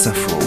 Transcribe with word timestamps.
France 0.00 0.06
Info. 0.06 0.38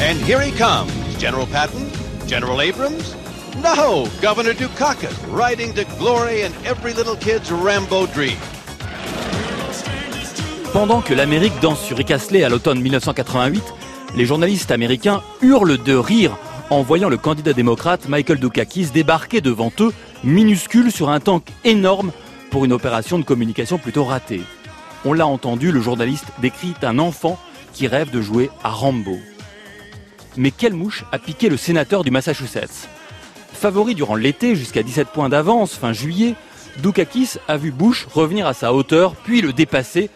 And 0.00 0.18
here 0.22 0.40
he 0.40 0.50
comes, 0.52 0.90
General 1.18 1.46
Patton, 1.46 1.90
General 2.26 2.60
Abrams. 2.60 3.14
No, 3.62 4.08
Governor 4.22 4.54
Dukakis, 4.54 5.12
riding 5.30 5.74
to 5.74 5.84
glory 5.98 6.42
in 6.42 6.52
every 6.64 6.92
little 6.92 7.16
kid's 7.16 7.50
Rambo 7.50 8.06
dream. 8.06 8.38
Pendant 10.72 11.00
que 11.00 11.14
l'Amérique 11.14 11.58
danse 11.60 11.80
sur 11.80 11.96
Rick 11.96 12.10
Astley 12.10 12.44
à 12.44 12.48
l'automne 12.48 12.80
1988, 12.80 13.62
les 14.14 14.26
journalistes 14.26 14.70
américains 14.70 15.22
hurlent 15.42 15.82
de 15.82 15.94
rire 15.94 16.36
en 16.70 16.82
voyant 16.82 17.08
le 17.08 17.16
candidat 17.16 17.52
démocrate 17.52 18.08
Michael 18.08 18.38
Dukakis 18.38 18.90
débarquer 18.92 19.40
devant 19.40 19.72
eux, 19.80 19.92
minuscule 20.24 20.92
sur 20.92 21.08
un 21.08 21.20
tank 21.20 21.46
énorme 21.64 22.12
pour 22.50 22.64
une 22.64 22.72
opération 22.72 23.18
de 23.18 23.24
communication 23.24 23.78
plutôt 23.78 24.04
ratée. 24.04 24.42
On 25.04 25.12
l'a 25.12 25.26
entendu, 25.26 25.72
le 25.72 25.80
journaliste 25.80 26.26
décrit 26.40 26.74
un 26.82 26.98
enfant 26.98 27.38
qui 27.72 27.86
rêve 27.86 28.10
de 28.10 28.20
jouer 28.20 28.50
à 28.62 28.70
Rambo. 28.70 29.18
Mais 30.36 30.50
quelle 30.50 30.74
mouche 30.74 31.04
a 31.12 31.18
piqué 31.18 31.48
le 31.48 31.56
sénateur 31.56 32.04
du 32.04 32.10
Massachusetts? 32.10 32.88
Favori 33.52 33.94
durant 33.94 34.14
l'été 34.14 34.54
jusqu'à 34.54 34.82
17 34.82 35.08
points 35.08 35.28
d'avance 35.28 35.74
fin 35.74 35.92
juillet, 35.92 36.34
Dukakis 36.82 37.38
a 37.48 37.56
vu 37.56 37.70
Bush 37.70 38.06
revenir 38.12 38.46
à 38.46 38.54
sa 38.54 38.72
hauteur 38.72 39.14
puis 39.14 39.40
le 39.40 39.52
dépasser. 39.52 40.10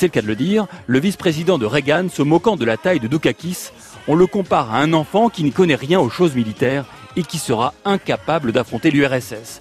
C'est 0.00 0.06
le 0.06 0.12
cas 0.12 0.22
de 0.22 0.28
le 0.28 0.34
dire, 0.34 0.66
le 0.86 0.98
vice-président 0.98 1.58
de 1.58 1.66
Reagan 1.66 2.08
se 2.08 2.22
moquant 2.22 2.56
de 2.56 2.64
la 2.64 2.78
taille 2.78 3.00
de 3.00 3.06
Dukakis, 3.06 3.68
on 4.08 4.14
le 4.14 4.26
compare 4.26 4.72
à 4.72 4.78
un 4.78 4.94
enfant 4.94 5.28
qui 5.28 5.44
n'y 5.44 5.52
connaît 5.52 5.74
rien 5.74 6.00
aux 6.00 6.08
choses 6.08 6.34
militaires 6.34 6.86
et 7.16 7.22
qui 7.22 7.36
sera 7.36 7.74
incapable 7.84 8.52
d'affronter 8.52 8.90
l'URSS. 8.90 9.60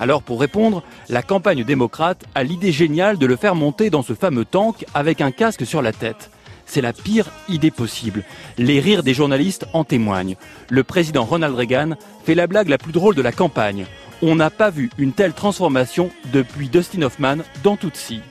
Alors 0.00 0.24
pour 0.24 0.40
répondre, 0.40 0.82
la 1.08 1.22
campagne 1.22 1.62
démocrate 1.62 2.24
a 2.34 2.42
l'idée 2.42 2.72
géniale 2.72 3.16
de 3.16 3.26
le 3.26 3.36
faire 3.36 3.54
monter 3.54 3.88
dans 3.88 4.02
ce 4.02 4.14
fameux 4.14 4.44
tank 4.44 4.84
avec 4.92 5.20
un 5.20 5.30
casque 5.30 5.64
sur 5.64 5.82
la 5.82 5.92
tête. 5.92 6.32
C'est 6.66 6.80
la 6.80 6.92
pire 6.92 7.30
idée 7.48 7.70
possible. 7.70 8.24
Les 8.58 8.80
rires 8.80 9.04
des 9.04 9.14
journalistes 9.14 9.68
en 9.72 9.84
témoignent. 9.84 10.34
Le 10.68 10.82
président 10.82 11.24
Ronald 11.24 11.54
Reagan 11.54 11.90
fait 12.24 12.34
la 12.34 12.48
blague 12.48 12.70
la 12.70 12.78
plus 12.78 12.90
drôle 12.90 13.14
de 13.14 13.22
la 13.22 13.30
campagne. 13.30 13.86
On 14.20 14.34
n'a 14.34 14.50
pas 14.50 14.70
vu 14.70 14.90
une 14.98 15.12
telle 15.12 15.32
transformation 15.32 16.10
depuis 16.32 16.68
Dustin 16.68 17.02
Hoffman 17.02 17.36
dans 17.62 17.76
Tootsie. 17.76 18.22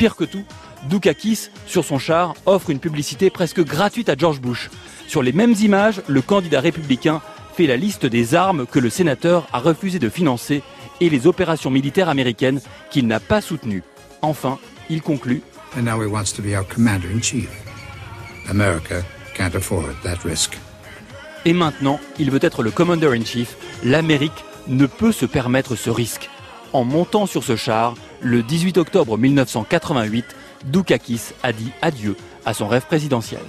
Pire 0.00 0.16
que 0.16 0.24
tout, 0.24 0.44
Dukakis, 0.88 1.50
sur 1.66 1.84
son 1.84 1.98
char, 1.98 2.32
offre 2.46 2.70
une 2.70 2.78
publicité 2.78 3.28
presque 3.28 3.62
gratuite 3.62 4.08
à 4.08 4.16
George 4.16 4.40
Bush. 4.40 4.70
Sur 5.06 5.22
les 5.22 5.34
mêmes 5.34 5.54
images, 5.60 6.00
le 6.08 6.22
candidat 6.22 6.60
républicain 6.60 7.20
fait 7.54 7.66
la 7.66 7.76
liste 7.76 8.06
des 8.06 8.34
armes 8.34 8.64
que 8.64 8.78
le 8.78 8.88
sénateur 8.88 9.46
a 9.52 9.58
refusé 9.58 9.98
de 9.98 10.08
financer 10.08 10.62
et 11.02 11.10
les 11.10 11.26
opérations 11.26 11.68
militaires 11.68 12.08
américaines 12.08 12.62
qu'il 12.90 13.06
n'a 13.06 13.20
pas 13.20 13.42
soutenues. 13.42 13.82
Enfin, 14.22 14.58
il 14.88 15.02
conclut 15.02 15.42
And 15.76 15.82
now 15.82 16.02
he 16.02 16.06
wants 16.06 16.32
to 16.34 16.42
be 16.42 16.56
our 16.56 16.66
commander 16.66 17.08
in 17.14 17.20
chief. 17.20 17.50
America 18.48 19.04
can't 19.36 19.54
afford 19.54 20.00
that 20.02 20.24
risk. 20.24 20.58
Et 21.44 21.52
maintenant, 21.52 22.00
il 22.18 22.30
veut 22.30 22.42
être 22.42 22.62
le 22.62 22.70
Commander 22.70 23.08
in 23.08 23.24
Chief. 23.26 23.54
L'Amérique 23.84 24.46
ne 24.66 24.86
peut 24.86 25.12
se 25.12 25.26
permettre 25.26 25.76
ce 25.76 25.90
risque. 25.90 26.30
En 26.72 26.84
montant 26.84 27.26
sur 27.26 27.44
ce 27.44 27.56
char, 27.56 27.96
le 28.22 28.42
18 28.42 28.78
octobre 28.78 29.16
1988, 29.16 30.24
Dukakis 30.64 31.32
a 31.42 31.52
dit 31.52 31.70
adieu 31.82 32.16
à 32.44 32.54
son 32.54 32.68
rêve 32.68 32.86
présidentiel. 32.86 33.40